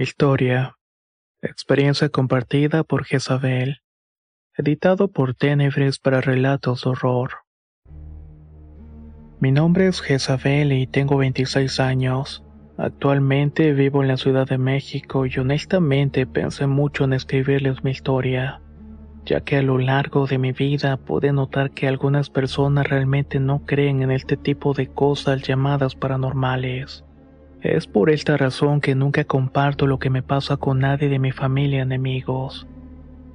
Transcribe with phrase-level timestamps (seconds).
[0.00, 0.76] Historia.
[1.42, 3.78] Experiencia compartida por Jezabel.
[4.56, 7.30] Editado por Tenebres para relatos de horror.
[9.40, 12.44] Mi nombre es Jezabel y tengo 26 años.
[12.76, 18.62] Actualmente vivo en la Ciudad de México y honestamente pensé mucho en escribirles mi historia,
[19.24, 23.66] ya que a lo largo de mi vida pude notar que algunas personas realmente no
[23.66, 27.04] creen en este tipo de cosas llamadas paranormales.
[27.60, 31.32] Es por esta razón que nunca comparto lo que me pasa con nadie de mi
[31.32, 32.68] familia ni amigos.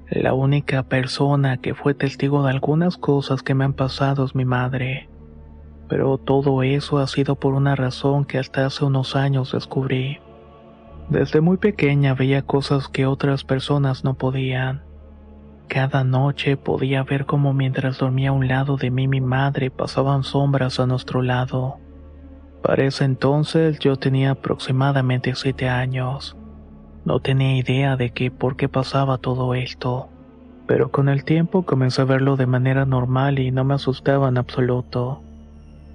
[0.10, 4.46] La única persona que fue testigo de algunas cosas que me han pasado es mi
[4.46, 5.10] madre.
[5.90, 10.20] Pero todo eso ha sido por una razón que hasta hace unos años descubrí.
[11.10, 14.84] Desde muy pequeña veía cosas que otras personas no podían.
[15.68, 20.24] Cada noche podía ver como mientras dormía a un lado de mí mi madre pasaban
[20.24, 21.83] sombras a nuestro lado.
[22.64, 26.38] Para ese entonces yo tenía aproximadamente siete años.
[27.04, 30.08] No tenía idea de qué por qué pasaba todo esto,
[30.66, 34.38] pero con el tiempo comencé a verlo de manera normal y no me asustaba en
[34.38, 35.22] absoluto.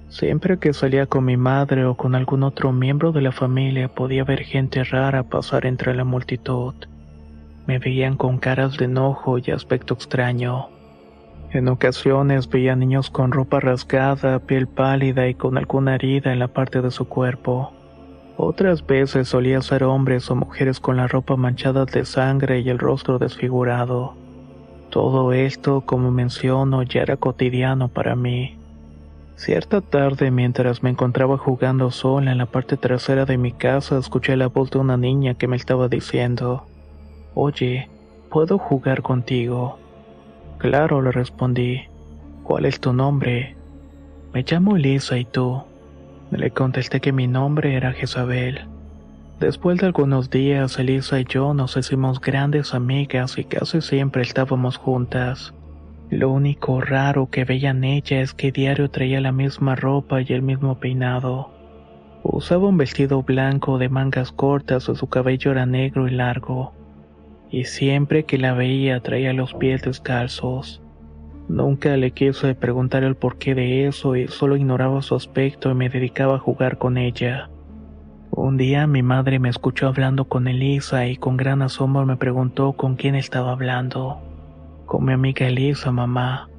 [0.09, 4.23] Siempre que salía con mi madre o con algún otro miembro de la familia podía
[4.23, 6.75] ver gente rara pasar entre la multitud.
[7.65, 10.69] Me veían con caras de enojo y aspecto extraño.
[11.51, 16.47] En ocasiones veía niños con ropa rasgada, piel pálida y con alguna herida en la
[16.47, 17.73] parte de su cuerpo.
[18.37, 22.77] Otras veces solía ser hombres o mujeres con la ropa manchada de sangre y el
[22.77, 24.13] rostro desfigurado.
[24.91, 28.55] Todo esto, como menciono, ya era cotidiano para mí.
[29.35, 34.37] Cierta tarde, mientras me encontraba jugando sola en la parte trasera de mi casa, escuché
[34.37, 36.69] la voz de una niña que me estaba diciendo,
[37.33, 37.89] Oye,
[38.29, 39.79] ¿puedo jugar contigo?
[40.59, 41.83] Claro, le respondí.
[42.43, 43.55] ¿Cuál es tu nombre?
[44.33, 45.63] Me llamo Elisa y tú.
[46.31, 48.67] Le contesté que mi nombre era Jezabel.
[49.39, 54.75] Después de algunos días, Elisa y yo nos hicimos grandes amigas y casi siempre estábamos
[54.75, 55.53] juntas.
[56.09, 60.25] Lo único raro que veía en ella es que diario traía la misma ropa y
[60.33, 61.51] el mismo peinado.
[62.21, 66.73] Usaba un vestido blanco de mangas cortas y su cabello era negro y largo
[67.49, 70.81] y siempre que la veía traía los pies descalzos.
[71.47, 75.89] Nunca le quise preguntar el porqué de eso y solo ignoraba su aspecto y me
[75.89, 77.49] dedicaba a jugar con ella.
[78.29, 82.73] Un día mi madre me escuchó hablando con Elisa y con gran asombro me preguntó
[82.73, 84.21] con quién estaba hablando.
[84.85, 86.49] Con mi amiga Elisa, mamá.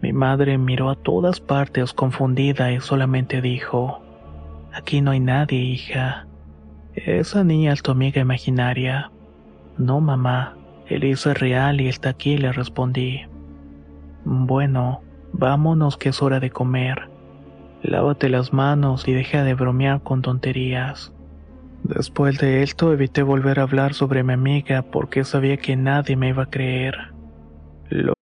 [0.00, 4.00] Mi madre miró a todas partes confundida y solamente dijo,
[4.72, 6.26] Aquí no hay nadie, hija.
[6.94, 9.10] Esa niña es tu amiga imaginaria.
[9.80, 10.58] No, mamá,
[10.88, 13.22] Elisa es real y está aquí, le respondí.
[14.26, 15.00] Bueno,
[15.32, 17.08] vámonos que es hora de comer.
[17.82, 21.14] Lávate las manos y deja de bromear con tonterías.
[21.82, 26.28] Después de esto evité volver a hablar sobre mi amiga porque sabía que nadie me
[26.28, 26.94] iba a creer.
[27.88, 28.12] Lo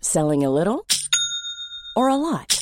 [0.00, 0.84] Selling a little
[1.94, 2.61] or a lot?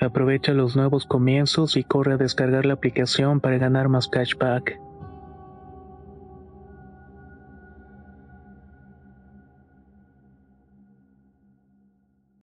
[0.00, 4.78] Aprovecha los nuevos comienzos y corre a descargar la aplicación para ganar más cashback.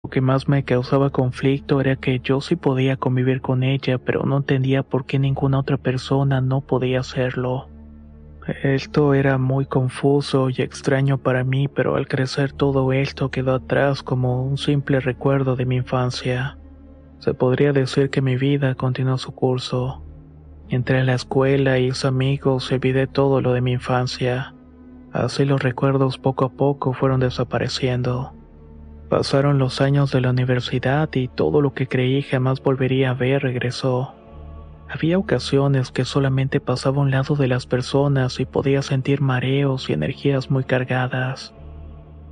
[0.03, 4.23] Lo que más me causaba conflicto era que yo sí podía convivir con ella, pero
[4.23, 7.69] no entendía por qué ninguna otra persona no podía hacerlo.
[8.63, 14.03] Esto era muy confuso y extraño para mí, pero al crecer todo esto quedó atrás
[14.03, 16.57] como un simple recuerdo de mi infancia.
[17.19, 20.03] Se podría decir que mi vida continuó su curso.
[20.69, 24.53] Entré a la escuela los amigos y olvidé todo lo de mi infancia.
[25.11, 28.33] Así los recuerdos poco a poco fueron desapareciendo.
[29.09, 33.43] Pasaron los años de la universidad y todo lo que creí jamás volvería a ver
[33.43, 34.15] regresó.
[34.89, 39.89] Había ocasiones que solamente pasaba a un lado de las personas y podía sentir mareos
[39.89, 41.53] y energías muy cargadas.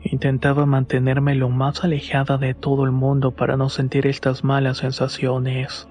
[0.04, 5.88] Intentaba mantenerme lo más alejada de todo el mundo para no sentir estas malas sensaciones.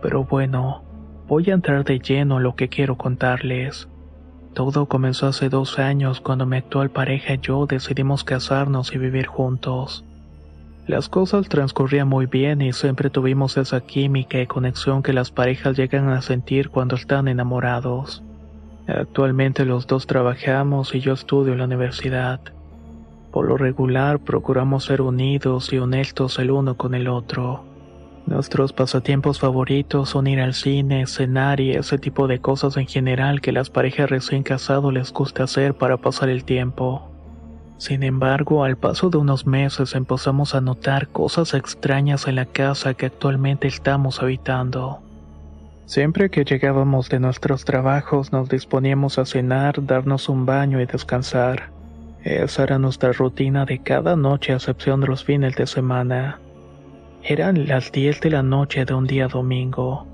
[0.00, 0.84] Pero bueno,
[1.26, 3.88] voy a entrar de lleno a lo que quiero contarles.
[4.54, 9.26] Todo comenzó hace dos años cuando mi actual pareja y yo decidimos casarnos y vivir
[9.26, 10.04] juntos.
[10.86, 15.76] Las cosas transcurrían muy bien y siempre tuvimos esa química y conexión que las parejas
[15.76, 18.22] llegan a sentir cuando están enamorados.
[18.88, 22.40] Actualmente los dos trabajamos y yo estudio en la universidad.
[23.32, 27.64] Por lo regular procuramos ser unidos y honestos el uno con el otro.
[28.26, 33.40] Nuestros pasatiempos favoritos son ir al cine, cenar y ese tipo de cosas en general
[33.40, 37.10] que las parejas recién casados les gusta hacer para pasar el tiempo.
[37.78, 42.94] Sin embargo, al paso de unos meses empezamos a notar cosas extrañas en la casa
[42.94, 45.00] que actualmente estamos habitando.
[45.86, 51.70] Siempre que llegábamos de nuestros trabajos nos disponíamos a cenar, darnos un baño y descansar.
[52.22, 56.38] Esa era nuestra rutina de cada noche a excepción de los fines de semana.
[57.22, 60.06] Eran las 10 de la noche de un día domingo.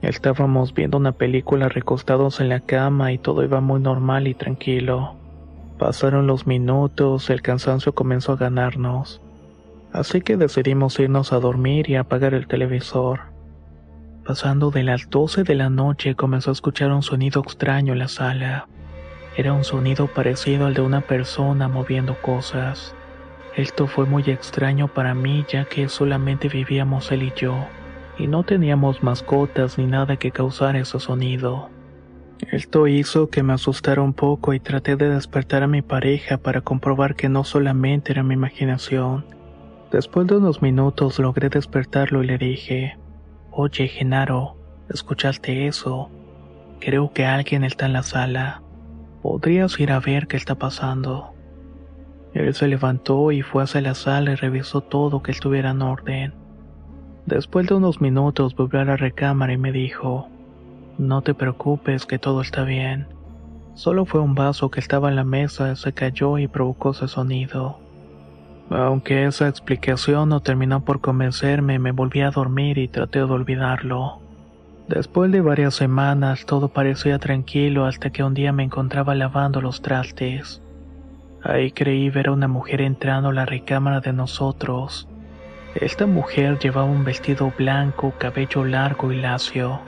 [0.00, 5.16] Estábamos viendo una película recostados en la cama y todo iba muy normal y tranquilo.
[5.78, 9.20] Pasaron los minutos, el cansancio comenzó a ganarnos.
[9.92, 13.20] Así que decidimos irnos a dormir y apagar el televisor.
[14.24, 18.08] Pasando de las 12 de la noche comenzó a escuchar un sonido extraño en la
[18.08, 18.66] sala.
[19.36, 22.94] Era un sonido parecido al de una persona moviendo cosas.
[23.56, 27.66] Esto fue muy extraño para mí ya que solamente vivíamos él y yo,
[28.18, 31.68] y no teníamos mascotas ni nada que causara ese sonido.
[32.50, 36.60] Esto hizo que me asustara un poco y traté de despertar a mi pareja para
[36.60, 39.24] comprobar que no solamente era mi imaginación.
[39.90, 42.98] Después de unos minutos logré despertarlo y le dije,
[43.52, 44.56] Oye, Genaro,
[44.92, 46.10] ¿escuchaste eso?
[46.80, 48.63] Creo que alguien está en la sala.
[49.24, 51.32] ¿Podrías ir a ver qué está pasando?
[52.34, 56.34] Él se levantó y fue hacia la sala y revisó todo que estuviera en orden.
[57.24, 60.28] Después de unos minutos volvió a la recámara y me dijo,
[60.98, 63.06] no te preocupes que todo está bien.
[63.72, 67.78] Solo fue un vaso que estaba en la mesa, se cayó y provocó ese sonido.
[68.68, 74.20] Aunque esa explicación no terminó por convencerme, me volví a dormir y traté de olvidarlo.
[74.88, 79.80] Después de varias semanas todo parecía tranquilo hasta que un día me encontraba lavando los
[79.80, 80.60] trastes.
[81.42, 85.08] Ahí creí ver a una mujer entrando a la recámara de nosotros.
[85.74, 89.80] Esta mujer llevaba un vestido blanco, cabello largo y lacio.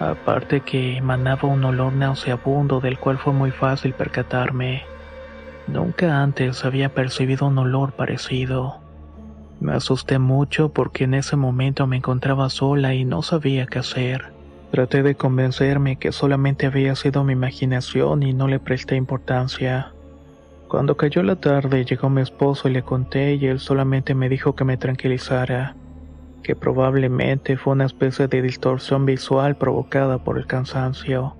[0.00, 4.84] Aparte que emanaba un olor nauseabundo del cual fue muy fácil percatarme.
[5.66, 8.85] Nunca antes había percibido un olor parecido.
[9.60, 14.32] Me asusté mucho porque en ese momento me encontraba sola y no sabía qué hacer.
[14.70, 19.92] Traté de convencerme que solamente había sido mi imaginación y no le presté importancia.
[20.68, 24.54] Cuando cayó la tarde llegó mi esposo y le conté y él solamente me dijo
[24.54, 25.76] que me tranquilizara,
[26.42, 31.36] que probablemente fue una especie de distorsión visual provocada por el cansancio.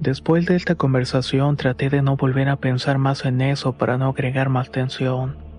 [0.00, 4.08] Después de esta conversación traté de no volver a pensar más en eso para no
[4.08, 5.49] agregar más tensión.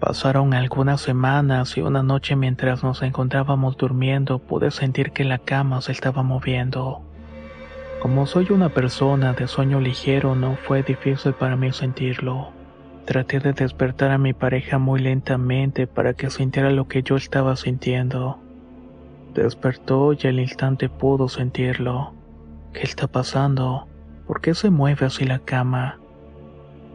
[0.00, 5.82] Pasaron algunas semanas y una noche mientras nos encontrábamos durmiendo pude sentir que la cama
[5.82, 7.02] se estaba moviendo.
[8.00, 12.48] Como soy una persona de sueño ligero no fue difícil para mí sentirlo.
[13.04, 17.54] Traté de despertar a mi pareja muy lentamente para que sintiera lo que yo estaba
[17.56, 18.38] sintiendo.
[19.34, 22.14] Despertó y al instante pudo sentirlo.
[22.72, 23.86] ¿Qué está pasando?
[24.26, 26.00] ¿Por qué se mueve así la cama?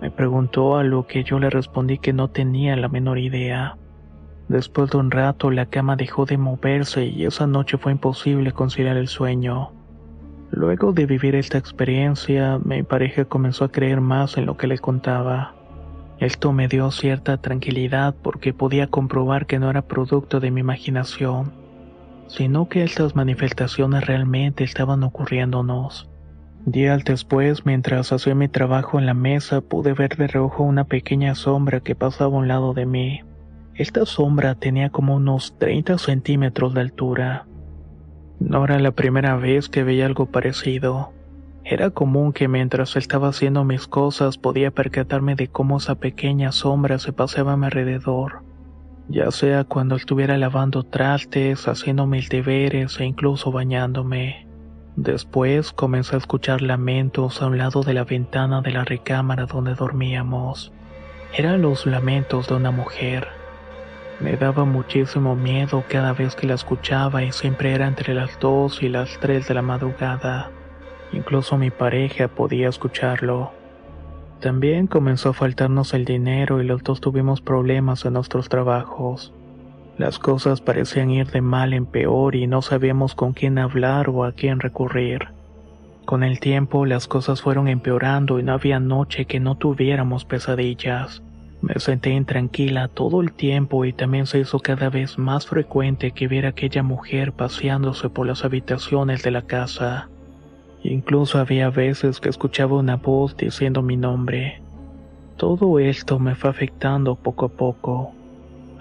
[0.01, 3.77] Me preguntó a lo que yo le respondí que no tenía la menor idea.
[4.47, 8.97] Después de un rato la cama dejó de moverse y esa noche fue imposible conciliar
[8.97, 9.71] el sueño.
[10.51, 14.77] Luego de vivir esta experiencia, mi pareja comenzó a creer más en lo que le
[14.77, 15.55] contaba.
[16.19, 21.65] Esto me dio cierta tranquilidad porque podía comprobar que no era producto de mi imaginación
[22.27, 26.09] sino que estas manifestaciones realmente estaban ocurriéndonos.
[26.65, 31.35] Días después, mientras hacía mi trabajo en la mesa, pude ver de reojo una pequeña
[31.35, 33.21] sombra que pasaba a un lado de mí.
[33.75, 37.45] Esta sombra tenía como unos 30 centímetros de altura.
[38.39, 41.13] No era la primera vez que veía algo parecido.
[41.63, 46.99] Era común que mientras estaba haciendo mis cosas podía percatarme de cómo esa pequeña sombra
[46.99, 48.43] se paseaba a mi alrededor
[49.07, 54.47] ya sea cuando estuviera lavando trastes, haciendo mis deberes e incluso bañándome.
[54.95, 59.75] Después comencé a escuchar lamentos a un lado de la ventana de la recámara donde
[59.75, 60.71] dormíamos.
[61.33, 63.27] Eran los lamentos de una mujer.
[64.21, 68.81] Me daba muchísimo miedo cada vez que la escuchaba y siempre era entre las dos
[68.81, 70.49] y las tres de la madrugada.
[71.11, 73.51] Incluso mi pareja podía escucharlo.
[74.39, 79.33] También comenzó a faltarnos el dinero y los dos tuvimos problemas en nuestros trabajos.
[79.97, 84.25] Las cosas parecían ir de mal en peor y no sabíamos con quién hablar o
[84.25, 85.29] a quién recurrir.
[86.03, 91.23] Con el tiempo las cosas fueron empeorando y no había noche que no tuviéramos pesadillas.
[91.61, 96.27] Me senté intranquila todo el tiempo y también se hizo cada vez más frecuente que
[96.27, 100.09] viera aquella mujer paseándose por las habitaciones de la casa.
[100.83, 104.61] Incluso había veces que escuchaba una voz diciendo mi nombre.
[105.37, 108.13] Todo esto me fue afectando poco a poco,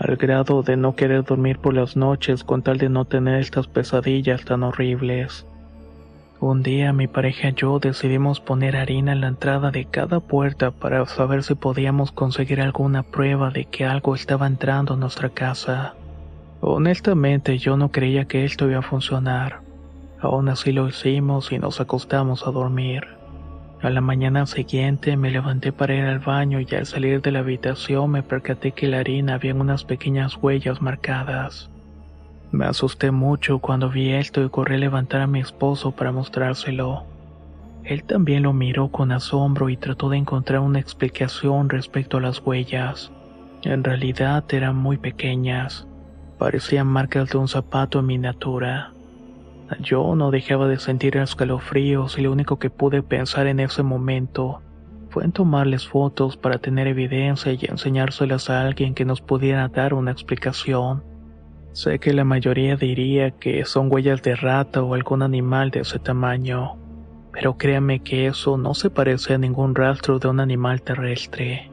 [0.05, 3.67] al grado de no querer dormir por las noches con tal de no tener estas
[3.67, 5.47] pesadillas tan horribles.
[6.41, 10.71] Un día mi pareja y yo decidimos poner harina en la entrada de cada puerta
[10.71, 15.95] para saber si podíamos conseguir alguna prueba de que algo estaba entrando a nuestra casa.
[16.61, 19.65] Honestamente yo no creía que esto iba a funcionar
[20.25, 23.05] Aún así lo hicimos y nos acostamos a dormir.
[23.83, 27.41] A la mañana siguiente me levanté para ir al baño y al salir de la
[27.41, 31.71] habitación me percaté que en la harina había unas pequeñas huellas marcadas.
[32.51, 37.05] Me asusté mucho cuando vi esto y corrí a levantar a mi esposo para mostrárselo.
[37.83, 42.41] Él también lo miró con asombro y trató de encontrar una explicación respecto a las
[42.41, 43.13] huellas.
[43.63, 45.87] En realidad eran muy pequeñas,
[46.39, 48.94] parecían marcas de un zapato en miniatura.
[49.81, 54.61] Yo no dejaba de sentir escalofríos y lo único que pude pensar en ese momento
[55.09, 59.95] fue en tomarles fotos para tener evidencia y enseñárselas a alguien que nos pudiera dar
[59.95, 61.03] una explicación.
[61.73, 65.99] Sé que la mayoría diría que son huellas de rata o algún animal de ese
[65.99, 66.77] tamaño,
[67.33, 71.71] pero créame que eso no se parece a ningún rastro de un animal terrestre.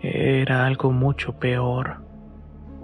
[0.00, 2.02] Era algo mucho peor.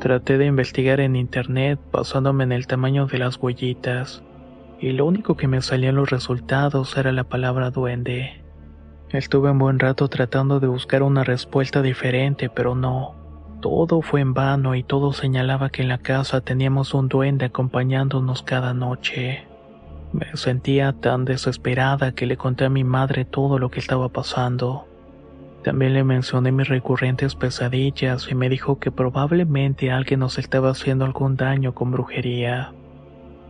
[0.00, 4.22] Traté de investigar en internet basándome en el tamaño de las huellitas
[4.80, 8.42] y lo único que me salía en los resultados era la palabra duende.
[9.10, 13.14] Estuve un buen rato tratando de buscar una respuesta diferente, pero no.
[13.60, 18.42] Todo fue en vano y todo señalaba que en la casa teníamos un duende acompañándonos
[18.42, 19.46] cada noche.
[20.12, 24.86] Me sentía tan desesperada que le conté a mi madre todo lo que estaba pasando.
[25.64, 31.04] También le mencioné mis recurrentes pesadillas y me dijo que probablemente alguien nos estaba haciendo
[31.04, 32.72] algún daño con brujería.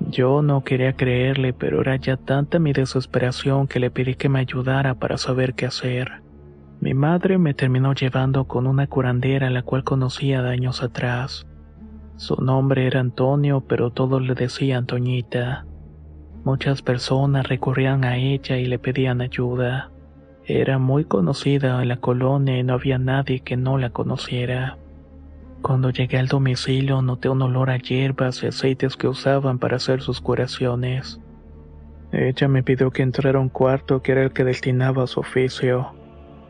[0.00, 4.40] Yo no quería creerle, pero era ya tanta mi desesperación que le pedí que me
[4.40, 6.22] ayudara para saber qué hacer.
[6.80, 11.46] Mi madre me terminó llevando con una curandera la cual conocía de años atrás.
[12.16, 15.66] Su nombre era Antonio, pero todos le decían Toñita.
[16.44, 19.90] Muchas personas recurrían a ella y le pedían ayuda.
[20.44, 24.78] Era muy conocida en la colonia y no había nadie que no la conociera.
[25.62, 30.00] Cuando llegué al domicilio noté un olor a hierbas y aceites que usaban para hacer
[30.00, 31.20] sus curaciones.
[32.12, 35.20] Ella me pidió que entrara a un cuarto que era el que destinaba a su
[35.20, 35.94] oficio.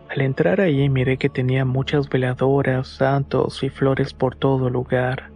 [0.09, 5.31] Al entrar allí miré que tenía muchas veladoras, santos y flores por todo lugar.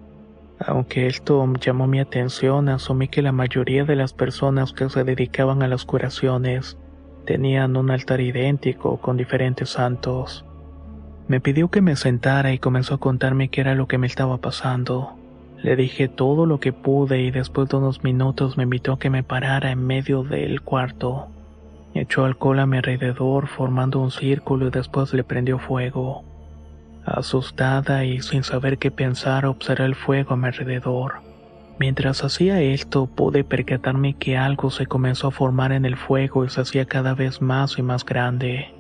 [0.65, 5.63] Aunque esto llamó mi atención, asumí que la mayoría de las personas que se dedicaban
[5.63, 6.79] a las curaciones
[7.27, 10.45] tenían un altar idéntico con diferentes santos.
[11.29, 14.39] Me pidió que me sentara y comenzó a contarme qué era lo que me estaba
[14.39, 15.15] pasando.
[15.63, 19.11] Le dije todo lo que pude y después de unos minutos me invitó a que
[19.11, 21.29] me parara en medio del cuarto.
[21.95, 26.25] Echó alcohol a mi alrededor formando un círculo y después le prendió fuego.
[27.05, 31.21] Asustada y sin saber qué pensar observé el fuego a mi alrededor.
[31.79, 36.49] Mientras hacía esto pude percatarme que algo se comenzó a formar en el fuego y
[36.49, 38.73] se hacía cada vez más y más grande.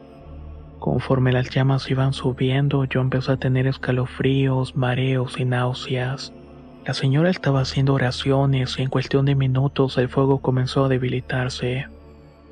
[0.83, 6.33] Conforme las llamas iban subiendo, yo empecé a tener escalofríos, mareos y náuseas.
[6.85, 11.87] La señora estaba haciendo oraciones y en cuestión de minutos el fuego comenzó a debilitarse.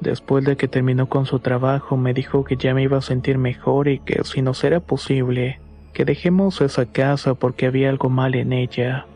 [0.00, 3.36] Después de que terminó con su trabajo, me dijo que ya me iba a sentir
[3.36, 5.58] mejor y que si nos era posible,
[5.92, 9.06] que dejemos esa casa porque había algo mal en ella.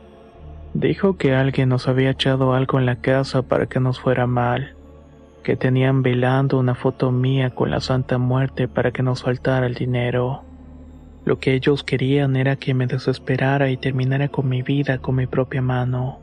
[0.73, 4.75] Dijo que alguien nos había echado algo en la casa para que nos fuera mal
[5.45, 9.75] que tenían velando una foto mía con la Santa Muerte para que nos faltara el
[9.75, 10.43] dinero.
[11.25, 15.29] Lo que ellos querían era que me desesperara y terminara con mi vida con mi
[15.29, 16.19] propia mano.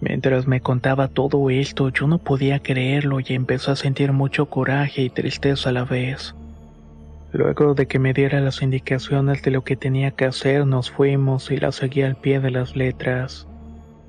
[0.00, 5.02] Mientras me contaba todo esto, yo no podía creerlo y empecé a sentir mucho coraje
[5.02, 6.34] y tristeza a la vez.
[7.32, 11.50] Luego de que me diera las indicaciones de lo que tenía que hacer, nos fuimos
[11.50, 13.46] y la seguí al pie de las letras.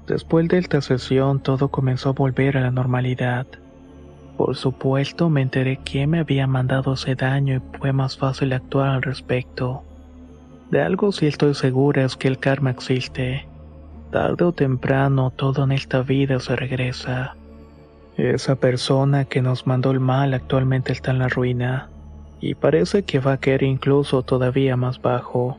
[0.08, 3.46] Después de esta sesión, todo comenzó a volver a la normalidad.
[4.38, 8.90] Por supuesto, me enteré quién me había mandado ese daño y fue más fácil actuar
[8.90, 9.84] al respecto.
[10.70, 13.48] De algo sí estoy segura es que el karma existe.
[14.12, 17.36] Tarde o temprano todo en esta vida se regresa.
[18.16, 21.90] Esa persona que nos mandó el mal actualmente está en la ruina,
[22.40, 25.58] y parece que va a caer incluso todavía más bajo.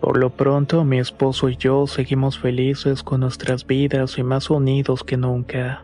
[0.00, 5.02] Por lo pronto mi esposo y yo seguimos felices con nuestras vidas y más unidos
[5.02, 5.82] que nunca.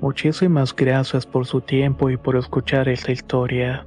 [0.00, 3.86] Muchísimas gracias por su tiempo y por escuchar esta historia.